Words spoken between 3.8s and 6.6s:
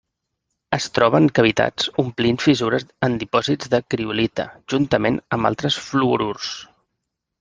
criolita, juntament amb altres fluorurs.